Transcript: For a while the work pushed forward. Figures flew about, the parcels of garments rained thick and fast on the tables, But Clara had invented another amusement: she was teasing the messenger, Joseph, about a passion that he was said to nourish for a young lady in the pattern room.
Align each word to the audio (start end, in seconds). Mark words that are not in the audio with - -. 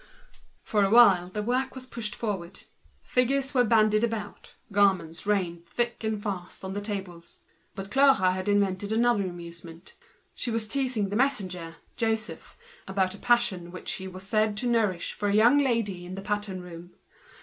For 0.63 0.83
a 0.83 0.89
while 0.89 1.29
the 1.29 1.43
work 1.43 1.73
pushed 1.91 2.15
forward. 2.15 2.61
Figures 3.03 3.51
flew 3.51 3.61
about, 3.61 3.91
the 3.91 4.07
parcels 4.07 4.55
of 4.67 4.71
garments 4.73 5.27
rained 5.27 5.67
thick 5.67 6.03
and 6.03 6.19
fast 6.19 6.65
on 6.65 6.73
the 6.73 6.81
tables, 6.81 7.43
But 7.75 7.91
Clara 7.91 8.31
had 8.31 8.49
invented 8.49 8.91
another 8.91 9.27
amusement: 9.27 9.93
she 10.33 10.49
was 10.49 10.67
teasing 10.67 11.09
the 11.09 11.15
messenger, 11.15 11.75
Joseph, 11.97 12.57
about 12.87 13.13
a 13.13 13.19
passion 13.19 13.69
that 13.73 13.87
he 13.89 14.07
was 14.07 14.23
said 14.23 14.57
to 14.57 14.67
nourish 14.67 15.13
for 15.13 15.29
a 15.29 15.35
young 15.35 15.59
lady 15.59 16.03
in 16.07 16.15
the 16.15 16.21
pattern 16.23 16.61
room. 16.61 16.95